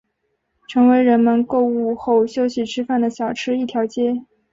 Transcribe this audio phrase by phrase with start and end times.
[0.67, 4.25] 成为人们购物后休息吃饭的小吃一条街。